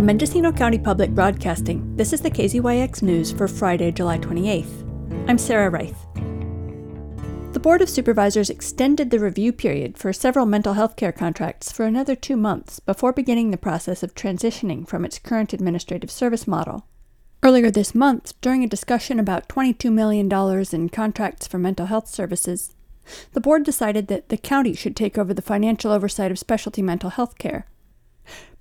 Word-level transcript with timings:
From 0.00 0.06
Mendocino 0.06 0.50
County 0.50 0.78
Public 0.78 1.10
Broadcasting, 1.10 1.94
this 1.94 2.14
is 2.14 2.22
the 2.22 2.30
KZYX 2.30 3.02
News 3.02 3.32
for 3.32 3.46
Friday, 3.46 3.92
July 3.92 4.16
28th. 4.16 5.28
I'm 5.28 5.36
Sarah 5.36 5.68
Reith. 5.68 6.06
The 7.52 7.60
Board 7.60 7.82
of 7.82 7.90
Supervisors 7.90 8.48
extended 8.48 9.10
the 9.10 9.18
review 9.18 9.52
period 9.52 9.98
for 9.98 10.14
several 10.14 10.46
mental 10.46 10.72
health 10.72 10.96
care 10.96 11.12
contracts 11.12 11.70
for 11.70 11.84
another 11.84 12.16
two 12.16 12.38
months 12.38 12.80
before 12.80 13.12
beginning 13.12 13.50
the 13.50 13.58
process 13.58 14.02
of 14.02 14.14
transitioning 14.14 14.88
from 14.88 15.04
its 15.04 15.18
current 15.18 15.52
administrative 15.52 16.10
service 16.10 16.46
model. 16.46 16.86
Earlier 17.42 17.70
this 17.70 17.94
month, 17.94 18.32
during 18.40 18.64
a 18.64 18.68
discussion 18.68 19.20
about 19.20 19.50
$22 19.50 19.92
million 19.92 20.32
in 20.72 20.88
contracts 20.88 21.46
for 21.46 21.58
mental 21.58 21.84
health 21.84 22.08
services, 22.08 22.74
the 23.34 23.40
board 23.40 23.64
decided 23.64 24.08
that 24.08 24.30
the 24.30 24.38
county 24.38 24.72
should 24.72 24.96
take 24.96 25.18
over 25.18 25.34
the 25.34 25.42
financial 25.42 25.92
oversight 25.92 26.30
of 26.30 26.38
specialty 26.38 26.80
mental 26.80 27.10
health 27.10 27.36
care 27.36 27.66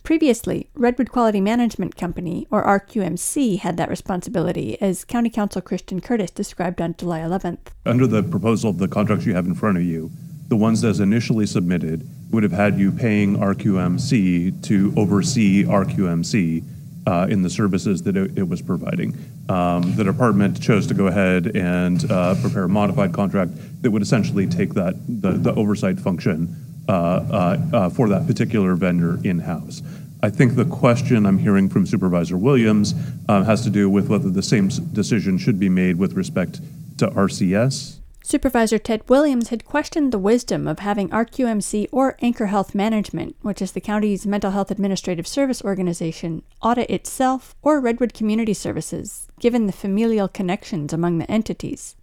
Previously, 0.10 0.72
Redwood 0.74 1.12
Quality 1.12 1.40
Management 1.40 1.96
Company, 1.96 2.48
or 2.50 2.66
RQMC, 2.66 3.60
had 3.60 3.78
that 3.78 3.92
responsibility, 3.92 4.76
as 4.82 5.06
County 5.06 5.30
Counsel 5.30 5.62
Christian 5.62 6.02
Curtis 6.02 6.32
described 6.32 6.82
on 6.82 6.96
July 6.98 7.20
11th. 7.20 7.60
Under 7.86 8.08
the 8.08 8.24
proposal 8.24 8.72
of 8.72 8.80
the 8.80 8.88
contracts 8.88 9.28
you 9.28 9.36
have 9.36 9.46
in 9.46 9.54
front 9.54 9.78
of 9.78 9.84
you, 9.84 10.10
the 10.48 10.56
ones 10.56 10.82
that 10.82 10.88
as 10.88 11.00
initially 11.00 11.46
submitted 11.46 12.10
would 12.32 12.42
have 12.42 12.52
had 12.52 12.80
you 12.80 12.92
paying 12.92 13.38
RQMC 13.38 14.64
to 14.64 14.92
oversee 14.98 15.64
RQMC 15.66 16.64
uh, 17.06 17.28
in 17.30 17.44
the 17.44 17.50
services 17.52 18.02
that 18.02 18.18
it, 18.18 18.36
it 18.36 18.50
was 18.50 18.64
providing. 18.64 19.16
Um, 19.48 19.96
the 19.96 20.04
department 20.04 20.60
chose 20.60 20.88
to 20.88 20.96
go 20.96 21.06
ahead 21.06 21.56
and 21.56 22.12
uh, 22.12 22.34
prepare 22.42 22.64
a 22.64 22.70
modified 22.70 23.14
contract 23.14 23.52
that 23.84 23.92
would 23.92 24.02
essentially 24.02 24.48
take 24.48 24.74
that 24.74 24.96
the, 25.08 25.34
the 25.34 25.54
oversight 25.54 26.00
function 26.00 26.56
Uh, 26.90 26.92
uh, 26.92 27.78
uh, 27.78 27.90
for 27.92 28.10
that 28.10 28.26
particular 28.26 28.74
vendor 28.74 29.20
in-house. 29.24 29.84
I 30.24 30.32
think 30.32 30.56
the 30.56 30.66
question 30.66 31.28
I'm 31.28 31.38
hearing 31.38 31.70
from 31.70 31.86
Supervisor 31.86 32.36
Williams 32.36 32.96
uh, 33.28 33.44
has 33.44 33.62
to 33.62 33.70
do 33.70 33.88
with 33.88 34.10
whether 34.10 34.32
the 34.32 34.42
same 34.42 34.70
decision 34.92 35.38
should 35.38 35.60
be 35.60 35.70
made 35.70 36.00
with 36.00 36.14
respect 36.14 36.62
to 36.98 37.10
RCS. 37.10 38.00
Supervisor 38.24 38.80
Ted 38.80 39.08
Williams 39.08 39.50
had 39.50 39.66
questioned 39.66 40.12
the 40.12 40.18
wisdom 40.18 40.68
of 40.68 40.80
having 40.80 41.10
RQMC 41.10 41.90
or 41.92 42.18
Anchor 42.24 42.48
Health 42.48 42.74
Management, 42.74 43.36
which 43.44 43.62
is 43.62 43.74
the 43.74 43.82
county's 43.82 44.26
mental 44.26 44.50
health 44.50 44.72
administrative 44.72 45.28
service 45.28 45.62
organization, 45.64 46.42
audit 46.60 46.90
itself 46.90 47.54
or 47.62 47.80
Redwood 47.80 48.16
Community 48.16 48.56
Services, 48.56 49.28
given 49.40 49.68
the 49.68 49.74
familial 49.74 50.28
connections 50.28 50.92
among 50.92 51.20
the 51.20 51.30
entities. 51.30 51.96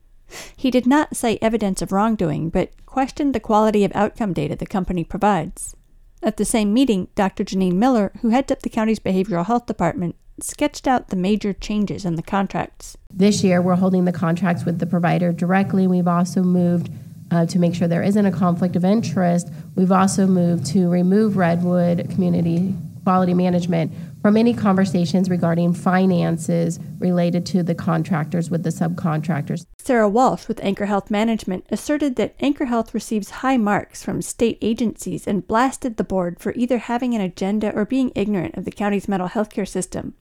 He 0.56 0.70
did 0.70 0.86
not 0.86 1.16
cite 1.16 1.38
evidence 1.40 1.82
of 1.82 1.92
wrongdoing, 1.92 2.50
but 2.50 2.70
questioned 2.86 3.34
the 3.34 3.40
quality 3.40 3.84
of 3.84 3.92
outcome 3.94 4.32
data 4.32 4.56
the 4.56 4.66
company 4.66 5.04
provides. 5.04 5.76
At 6.22 6.36
the 6.38 6.44
same 6.44 6.72
meeting, 6.72 7.08
Dr. 7.14 7.44
Jenine 7.44 7.74
Miller, 7.74 8.12
who 8.20 8.30
heads 8.30 8.50
up 8.50 8.62
the 8.62 8.70
county's 8.70 8.98
behavioral 8.98 9.46
health 9.46 9.66
department, 9.66 10.16
sketched 10.40 10.86
out 10.86 11.08
the 11.08 11.16
major 11.16 11.52
changes 11.52 12.04
in 12.04 12.16
the 12.16 12.22
contracts. 12.22 12.96
This 13.12 13.44
year, 13.44 13.62
we're 13.62 13.76
holding 13.76 14.04
the 14.04 14.12
contracts 14.12 14.64
with 14.64 14.78
the 14.78 14.86
provider 14.86 15.32
directly. 15.32 15.86
We've 15.86 16.08
also 16.08 16.42
moved 16.42 16.90
uh, 17.30 17.46
to 17.46 17.58
make 17.58 17.74
sure 17.74 17.88
there 17.88 18.02
isn't 18.02 18.26
a 18.26 18.32
conflict 18.32 18.76
of 18.76 18.84
interest. 18.84 19.48
We've 19.74 19.92
also 19.92 20.26
moved 20.26 20.66
to 20.66 20.88
remove 20.88 21.36
Redwood 21.36 22.10
Community 22.10 22.74
Quality 23.04 23.34
Management 23.34 23.92
from 24.26 24.36
any 24.36 24.52
conversations 24.52 25.30
regarding 25.30 25.72
finances 25.72 26.80
related 26.98 27.46
to 27.46 27.62
the 27.62 27.76
contractors 27.76 28.50
with 28.50 28.64
the 28.64 28.70
subcontractors. 28.70 29.64
Sarah 29.78 30.08
Walsh 30.08 30.48
with 30.48 30.58
Anchor 30.64 30.86
Health 30.86 31.12
Management 31.12 31.64
asserted 31.70 32.16
that 32.16 32.34
Anchor 32.40 32.64
Health 32.64 32.92
receives 32.92 33.30
high 33.30 33.56
marks 33.56 34.02
from 34.02 34.20
state 34.20 34.58
agencies 34.60 35.28
and 35.28 35.46
blasted 35.46 35.96
the 35.96 36.02
board 36.02 36.40
for 36.40 36.52
either 36.56 36.78
having 36.78 37.14
an 37.14 37.20
agenda 37.20 37.72
or 37.72 37.84
being 37.84 38.10
ignorant 38.16 38.56
of 38.56 38.64
the 38.64 38.72
county's 38.72 39.06
mental 39.06 39.28
health 39.28 39.48
care 39.48 39.64
system. 39.64 40.14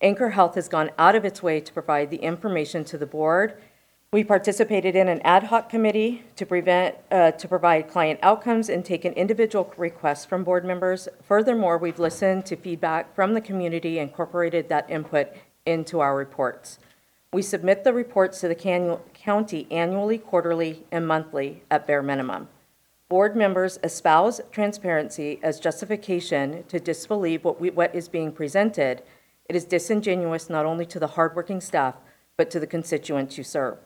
Anchor 0.00 0.30
Health 0.30 0.54
has 0.54 0.66
gone 0.66 0.90
out 0.96 1.14
of 1.14 1.26
its 1.26 1.42
way 1.42 1.60
to 1.60 1.72
provide 1.74 2.08
the 2.08 2.22
information 2.22 2.82
to 2.84 2.96
the 2.96 3.04
board 3.04 3.60
we 4.12 4.24
participated 4.24 4.96
in 4.96 5.06
an 5.06 5.20
ad 5.22 5.44
hoc 5.44 5.68
committee 5.68 6.24
to 6.34 6.44
prevent, 6.44 6.96
uh, 7.12 7.30
to 7.30 7.46
provide 7.46 7.88
client 7.88 8.18
outcomes 8.24 8.68
and 8.68 8.84
taken 8.84 9.12
individual 9.12 9.72
requests 9.76 10.24
from 10.24 10.42
board 10.42 10.64
members. 10.64 11.08
Furthermore, 11.22 11.78
we've 11.78 12.00
listened 12.00 12.44
to 12.46 12.56
feedback 12.56 13.14
from 13.14 13.34
the 13.34 13.40
community 13.40 14.00
and 14.00 14.10
incorporated 14.10 14.68
that 14.68 14.90
input 14.90 15.28
into 15.64 16.00
our 16.00 16.16
reports. 16.16 16.80
We 17.32 17.42
submit 17.42 17.84
the 17.84 17.92
reports 17.92 18.40
to 18.40 18.48
the 18.48 18.56
can- 18.56 18.98
county 19.14 19.68
annually, 19.70 20.18
quarterly, 20.18 20.84
and 20.90 21.06
monthly 21.06 21.62
at 21.70 21.86
bare 21.86 22.02
minimum. 22.02 22.48
Board 23.08 23.36
members 23.36 23.78
espouse 23.84 24.40
transparency 24.50 25.38
as 25.40 25.60
justification 25.60 26.64
to 26.64 26.80
disbelieve 26.80 27.44
what, 27.44 27.60
we, 27.60 27.70
what 27.70 27.94
is 27.94 28.08
being 28.08 28.32
presented. 28.32 29.02
It 29.48 29.54
is 29.54 29.64
disingenuous 29.64 30.50
not 30.50 30.66
only 30.66 30.86
to 30.86 30.98
the 30.98 31.06
hardworking 31.06 31.60
staff, 31.60 31.94
but 32.36 32.50
to 32.50 32.58
the 32.58 32.66
constituents 32.66 33.38
you 33.38 33.44
serve. 33.44 33.78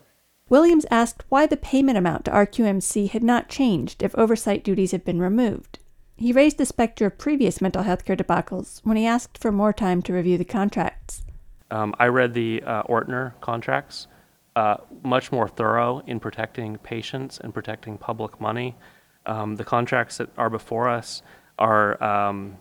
Williams 0.50 0.84
asked 0.90 1.24
why 1.30 1.46
the 1.46 1.56
payment 1.56 1.96
amount 1.96 2.26
to 2.26 2.30
RQMC 2.30 3.10
had 3.10 3.24
not 3.24 3.48
changed 3.48 4.02
if 4.02 4.14
oversight 4.14 4.62
duties 4.62 4.92
had 4.92 5.02
been 5.02 5.18
removed. 5.18 5.78
He 6.16 6.34
raised 6.34 6.58
the 6.58 6.66
specter 6.66 7.06
of 7.06 7.16
previous 7.16 7.62
mental 7.62 7.82
health 7.82 8.04
care 8.04 8.14
debacles 8.14 8.80
when 8.84 8.98
he 8.98 9.06
asked 9.06 9.38
for 9.38 9.50
more 9.50 9.72
time 9.72 10.02
to 10.02 10.12
review 10.12 10.36
the 10.36 10.44
contracts. 10.44 11.24
Um, 11.70 11.94
I 11.98 12.08
read 12.08 12.34
the 12.34 12.62
uh, 12.62 12.82
Ortner 12.82 13.32
contracts, 13.40 14.06
uh, 14.54 14.76
much 15.02 15.32
more 15.32 15.48
thorough 15.48 16.02
in 16.06 16.20
protecting 16.20 16.76
patients 16.76 17.40
and 17.40 17.54
protecting 17.54 17.96
public 17.96 18.38
money. 18.38 18.76
Um, 19.24 19.56
the 19.56 19.64
contracts 19.64 20.18
that 20.18 20.28
are 20.36 20.50
before 20.50 20.90
us 20.90 21.22
are, 21.58 22.00
um, 22.04 22.58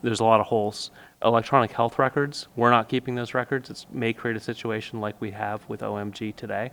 there's 0.00 0.20
a 0.20 0.24
lot 0.24 0.40
of 0.40 0.46
holes. 0.46 0.90
Electronic 1.22 1.72
health 1.72 1.98
records, 1.98 2.48
we're 2.56 2.70
not 2.70 2.88
keeping 2.88 3.14
those 3.16 3.34
records. 3.34 3.68
It 3.68 3.84
may 3.92 4.14
create 4.14 4.36
a 4.36 4.40
situation 4.40 4.98
like 4.98 5.20
we 5.20 5.30
have 5.32 5.68
with 5.68 5.82
OMG 5.82 6.34
today. 6.34 6.72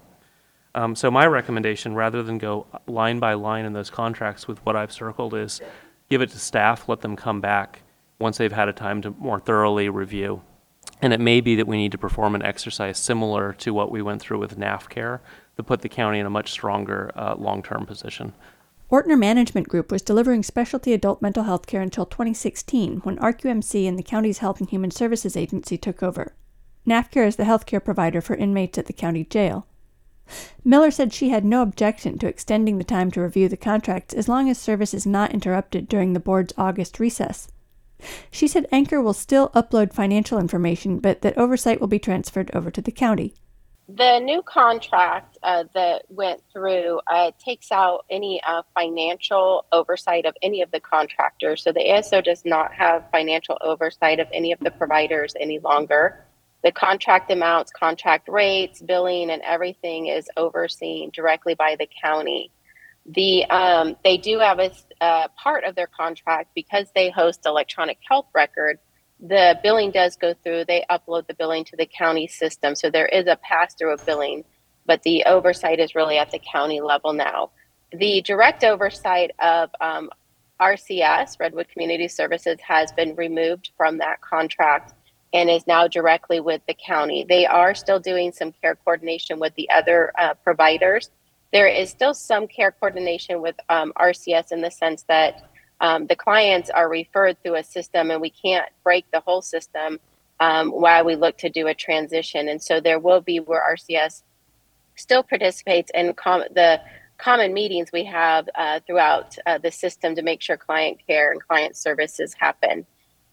Um, 0.75 0.95
so 0.95 1.09
my 1.09 1.25
recommendation, 1.25 1.95
rather 1.95 2.21
than 2.21 2.37
go 2.37 2.67
line 2.87 3.19
by 3.19 3.33
line 3.33 3.65
in 3.65 3.73
those 3.73 3.89
contracts 3.89 4.47
with 4.47 4.63
what 4.65 4.75
I've 4.75 4.91
circled, 4.91 5.33
is 5.33 5.61
give 6.09 6.21
it 6.21 6.29
to 6.31 6.39
staff, 6.39 6.87
let 6.87 7.01
them 7.01 7.15
come 7.15 7.41
back 7.41 7.81
once 8.19 8.37
they've 8.37 8.51
had 8.51 8.69
a 8.69 8.73
time 8.73 9.01
to 9.01 9.11
more 9.11 9.39
thoroughly 9.39 9.89
review. 9.89 10.41
And 11.01 11.13
it 11.13 11.19
may 11.19 11.41
be 11.41 11.55
that 11.55 11.67
we 11.67 11.77
need 11.77 11.93
to 11.93 11.97
perform 11.97 12.35
an 12.35 12.43
exercise 12.43 12.97
similar 12.97 13.53
to 13.53 13.73
what 13.73 13.91
we 13.91 14.01
went 14.01 14.21
through 14.21 14.39
with 14.39 14.57
NaphCare 14.57 15.19
to 15.55 15.63
put 15.63 15.81
the 15.81 15.89
county 15.89 16.19
in 16.19 16.25
a 16.25 16.29
much 16.29 16.51
stronger 16.51 17.11
uh, 17.15 17.35
long-term 17.37 17.85
position. 17.85 18.33
Ortner 18.91 19.19
Management 19.19 19.69
Group 19.69 19.91
was 19.91 20.01
delivering 20.01 20.41
specialty 20.41 20.93
adult 20.93 21.21
mental 21.21 21.43
health 21.43 21.67
care 21.67 21.81
until 21.81 22.05
2016 22.05 22.97
when 23.01 23.17
RQMC 23.17 23.87
and 23.87 23.99
the 23.99 24.03
county's 24.03 24.39
Health 24.39 24.59
and 24.59 24.69
Human 24.69 24.89
Services 24.89 25.37
Agency 25.37 25.77
took 25.77 26.01
over. 26.01 26.33
NaphCare 26.87 27.27
is 27.27 27.35
the 27.35 27.43
healthcare 27.43 27.83
provider 27.83 28.19
for 28.19 28.35
inmates 28.35 28.77
at 28.79 28.87
the 28.87 28.93
county 28.93 29.23
jail. 29.23 29.67
Miller 30.63 30.91
said 30.91 31.13
she 31.13 31.29
had 31.29 31.45
no 31.45 31.61
objection 31.61 32.17
to 32.19 32.27
extending 32.27 32.77
the 32.77 32.83
time 32.83 33.11
to 33.11 33.21
review 33.21 33.49
the 33.49 33.57
contracts 33.57 34.13
as 34.13 34.27
long 34.27 34.49
as 34.49 34.57
service 34.57 34.93
is 34.93 35.05
not 35.05 35.33
interrupted 35.33 35.87
during 35.87 36.13
the 36.13 36.19
board's 36.19 36.53
August 36.57 36.99
recess. 36.99 37.47
She 38.31 38.47
said 38.47 38.67
Anchor 38.71 39.01
will 39.01 39.13
still 39.13 39.49
upload 39.49 39.93
financial 39.93 40.39
information, 40.39 40.99
but 40.99 41.21
that 41.21 41.37
oversight 41.37 41.81
will 41.81 41.87
be 41.87 41.99
transferred 41.99 42.49
over 42.53 42.71
to 42.71 42.81
the 42.81 42.91
county. 42.91 43.33
The 43.91 44.19
new 44.19 44.43
contract 44.43 45.39
uh, 45.41 45.63
that 45.73 46.03
went 46.09 46.43
through 46.53 46.99
uh, 47.07 47.31
takes 47.43 47.71
out 47.71 48.05
any 48.11 48.39
uh, 48.45 48.61
financial 48.75 49.65
oversight 49.71 50.27
of 50.27 50.35
any 50.43 50.61
of 50.61 50.69
the 50.69 50.79
contractors. 50.79 51.63
So 51.63 51.71
the 51.71 51.79
ASO 51.79 52.23
does 52.23 52.45
not 52.45 52.71
have 52.71 53.09
financial 53.11 53.57
oversight 53.61 54.19
of 54.19 54.27
any 54.31 54.51
of 54.51 54.59
the 54.59 54.69
providers 54.69 55.33
any 55.39 55.57
longer 55.57 56.23
the 56.63 56.71
contract 56.71 57.31
amounts, 57.31 57.71
contract 57.71 58.27
rates, 58.27 58.81
billing, 58.81 59.29
and 59.29 59.41
everything 59.43 60.07
is 60.07 60.29
overseen 60.35 61.09
directly 61.13 61.55
by 61.55 61.75
the 61.79 61.87
county. 62.01 62.51
The 63.05 63.45
um, 63.45 63.95
they 64.03 64.17
do 64.17 64.39
have 64.39 64.59
a 64.59 65.29
part 65.35 65.63
of 65.63 65.75
their 65.75 65.87
contract 65.87 66.51
because 66.53 66.87
they 66.93 67.09
host 67.09 67.45
electronic 67.45 67.97
health 68.07 68.27
record. 68.35 68.77
The 69.21 69.59
billing 69.63 69.91
does 69.91 70.15
go 70.15 70.33
through. 70.33 70.65
They 70.65 70.85
upload 70.89 71.27
the 71.27 71.33
billing 71.33 71.65
to 71.65 71.77
the 71.77 71.85
county 71.85 72.27
system, 72.27 72.75
so 72.75 72.89
there 72.89 73.07
is 73.07 73.27
a 73.27 73.37
pass 73.37 73.73
through 73.73 73.93
of 73.93 74.05
billing, 74.05 74.43
but 74.85 75.01
the 75.03 75.23
oversight 75.25 75.79
is 75.79 75.95
really 75.95 76.17
at 76.17 76.31
the 76.31 76.39
county 76.39 76.81
level 76.81 77.13
now. 77.13 77.51
The 77.91 78.21
direct 78.21 78.63
oversight 78.63 79.31
of 79.39 79.71
um, 79.81 80.09
RCS, 80.59 81.39
Redwood 81.39 81.69
Community 81.69 82.07
Services, 82.07 82.59
has 82.67 82.91
been 82.91 83.15
removed 83.15 83.71
from 83.77 83.97
that 83.97 84.21
contract 84.21 84.93
and 85.33 85.49
is 85.49 85.67
now 85.67 85.87
directly 85.87 86.39
with 86.39 86.61
the 86.67 86.73
county. 86.73 87.25
They 87.27 87.45
are 87.45 87.75
still 87.75 87.99
doing 87.99 88.31
some 88.31 88.51
care 88.51 88.75
coordination 88.75 89.39
with 89.39 89.53
the 89.55 89.69
other 89.69 90.11
uh, 90.17 90.33
providers. 90.35 91.11
There 91.51 91.67
is 91.67 91.89
still 91.89 92.13
some 92.13 92.47
care 92.47 92.71
coordination 92.71 93.41
with 93.41 93.55
um, 93.69 93.93
RCS 93.97 94.51
in 94.51 94.61
the 94.61 94.71
sense 94.71 95.03
that 95.03 95.49
um, 95.81 96.07
the 96.07 96.15
clients 96.15 96.69
are 96.69 96.89
referred 96.89 97.41
through 97.41 97.55
a 97.55 97.63
system 97.63 98.11
and 98.11 98.21
we 98.21 98.29
can't 98.29 98.69
break 98.83 99.09
the 99.11 99.21
whole 99.21 99.41
system 99.41 99.99
um, 100.39 100.69
while 100.69 101.05
we 101.05 101.15
look 101.15 101.37
to 101.39 101.49
do 101.49 101.67
a 101.67 101.73
transition. 101.73 102.47
And 102.47 102.61
so 102.61 102.79
there 102.79 102.99
will 102.99 103.21
be 103.21 103.39
where 103.39 103.63
RCS 103.75 104.23
still 104.95 105.23
participates 105.23 105.91
in 105.93 106.13
com- 106.13 106.43
the 106.53 106.81
common 107.17 107.53
meetings 107.53 107.89
we 107.91 108.05
have 108.05 108.49
uh, 108.55 108.79
throughout 108.85 109.37
uh, 109.45 109.57
the 109.57 109.71
system 109.71 110.15
to 110.15 110.21
make 110.21 110.41
sure 110.41 110.57
client 110.57 110.99
care 111.07 111.31
and 111.31 111.41
client 111.45 111.75
services 111.75 112.33
happen. 112.33 112.85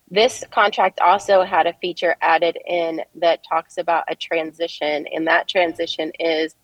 This 0.09 0.45
contract 0.53 1.01
also 1.01 1.43
had 1.43 1.67
a 1.67 1.73
feature 1.75 2.17
added 2.21 2.57
in 2.67 3.03
that 3.17 3.45
talks 3.49 3.77
about 3.77 4.05
a 4.09 4.15
transition, 4.15 5.07
and 5.13 5.27
that 5.27 5.49
transition 5.49 6.13
is 6.21 6.55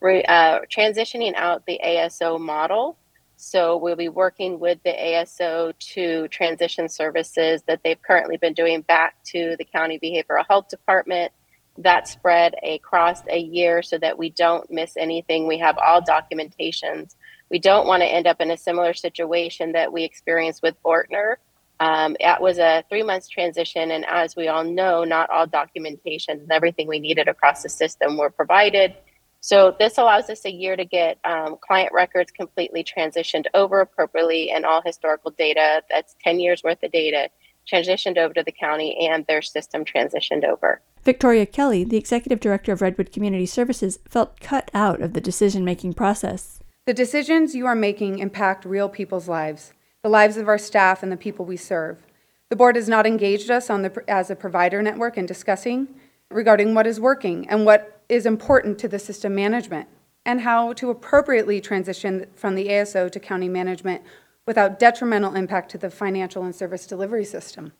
re, 0.00 0.22
uh, 0.24 0.60
transitioning 0.70 1.34
out 1.34 1.64
the 1.66 1.80
ASO 1.82 2.38
model. 2.38 2.98
So 3.36 3.78
we'll 3.78 3.96
be 3.96 4.10
working 4.10 4.60
with 4.60 4.82
the 4.84 4.92
ASO 4.92 5.72
to 5.94 6.28
transition 6.28 6.90
services 6.90 7.62
that 7.66 7.80
they've 7.82 8.00
currently 8.02 8.36
been 8.36 8.52
doing 8.52 8.82
back 8.82 9.14
to 9.28 9.56
the 9.58 9.64
county 9.64 9.98
behavioral 9.98 10.44
health 10.46 10.68
department. 10.68 11.32
That 11.78 12.06
spread 12.06 12.54
across 12.62 13.22
a 13.30 13.38
year 13.38 13.80
so 13.80 13.96
that 13.96 14.18
we 14.18 14.28
don't 14.28 14.70
miss 14.70 14.94
anything. 14.98 15.46
We 15.46 15.56
have 15.60 15.78
all 15.78 16.02
documentations. 16.02 17.14
We 17.50 17.58
don't 17.58 17.86
want 17.86 18.02
to 18.02 18.06
end 18.06 18.26
up 18.26 18.42
in 18.42 18.50
a 18.50 18.58
similar 18.58 18.92
situation 18.92 19.72
that 19.72 19.90
we 19.90 20.04
experienced 20.04 20.62
with 20.62 20.74
Ortner. 20.84 21.36
Um, 21.80 22.14
it 22.20 22.40
was 22.40 22.58
a 22.58 22.84
three 22.90 23.02
months 23.02 23.26
transition, 23.28 23.90
and 23.90 24.04
as 24.06 24.36
we 24.36 24.48
all 24.48 24.64
know, 24.64 25.02
not 25.02 25.30
all 25.30 25.46
documentation 25.46 26.38
and 26.38 26.52
everything 26.52 26.86
we 26.86 27.00
needed 27.00 27.26
across 27.26 27.62
the 27.62 27.70
system 27.70 28.18
were 28.18 28.30
provided. 28.30 28.94
So 29.40 29.74
this 29.78 29.96
allows 29.96 30.28
us 30.28 30.44
a 30.44 30.50
year 30.50 30.76
to 30.76 30.84
get 30.84 31.18
um, 31.24 31.56
client 31.66 31.92
records 31.94 32.30
completely 32.30 32.84
transitioned 32.84 33.46
over 33.54 33.80
appropriately 33.80 34.50
and 34.50 34.66
all 34.66 34.82
historical 34.84 35.30
data, 35.30 35.82
that's 35.88 36.14
10 36.22 36.40
years 36.40 36.62
worth 36.62 36.82
of 36.82 36.92
data, 36.92 37.30
transitioned 37.70 38.18
over 38.18 38.34
to 38.34 38.42
the 38.42 38.52
county 38.52 39.08
and 39.08 39.26
their 39.26 39.40
system 39.40 39.82
transitioned 39.82 40.44
over. 40.44 40.82
Victoria 41.02 41.46
Kelly, 41.46 41.84
the 41.84 41.96
executive 41.96 42.40
director 42.40 42.72
of 42.72 42.82
Redwood 42.82 43.12
Community 43.12 43.46
Services, 43.46 43.98
felt 44.06 44.38
cut 44.40 44.70
out 44.74 45.00
of 45.00 45.14
the 45.14 45.20
decision 45.20 45.64
making 45.64 45.94
process. 45.94 46.58
The 46.84 46.92
decisions 46.92 47.54
you 47.54 47.66
are 47.66 47.74
making 47.74 48.18
impact 48.18 48.66
real 48.66 48.90
people's 48.90 49.28
lives, 49.28 49.72
the 50.02 50.08
lives 50.08 50.36
of 50.36 50.48
our 50.48 50.58
staff 50.58 51.02
and 51.02 51.12
the 51.12 51.16
people 51.16 51.44
we 51.44 51.56
serve. 51.56 52.06
The 52.48 52.56
board 52.56 52.76
has 52.76 52.88
not 52.88 53.06
engaged 53.06 53.50
us 53.50 53.68
the, 53.68 54.04
as 54.08 54.30
a 54.30 54.36
provider 54.36 54.82
network 54.82 55.16
in 55.16 55.26
discussing 55.26 55.88
regarding 56.30 56.74
what 56.74 56.86
is 56.86 56.98
working 56.98 57.48
and 57.48 57.66
what 57.66 58.00
is 58.08 58.26
important 58.26 58.78
to 58.78 58.88
the 58.88 58.98
system 58.98 59.34
management 59.34 59.88
and 60.24 60.40
how 60.40 60.72
to 60.74 60.90
appropriately 60.90 61.60
transition 61.60 62.26
from 62.34 62.54
the 62.54 62.68
ASO 62.68 63.10
to 63.10 63.20
county 63.20 63.48
management 63.48 64.02
without 64.46 64.78
detrimental 64.78 65.34
impact 65.34 65.70
to 65.70 65.78
the 65.78 65.90
financial 65.90 66.44
and 66.44 66.54
service 66.54 66.86
delivery 66.86 67.24
system. 67.24 67.72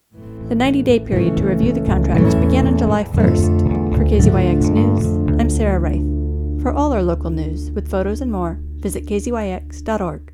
The 0.48 0.54
90 0.54 0.82
day 0.82 1.00
period 1.00 1.36
to 1.38 1.44
review 1.44 1.72
the 1.72 1.80
contracts 1.80 2.34
began 2.34 2.66
on 2.66 2.76
July 2.76 3.04
1st. 3.04 3.96
For 3.96 4.04
KZYX 4.04 4.70
News, 4.70 5.06
I'm 5.40 5.50
Sarah 5.50 5.80
Reith. 5.80 6.62
For 6.62 6.72
all 6.72 6.92
our 6.92 7.02
local 7.02 7.30
news, 7.30 7.70
with 7.70 7.90
photos 7.90 8.20
and 8.20 8.30
more, 8.30 8.58
visit 8.76 9.06
kzyx.org. 9.06 10.32